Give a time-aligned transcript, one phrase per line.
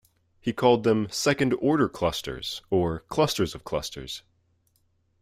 [0.39, 4.23] He called them "second-order clusters", or clusters of clusters.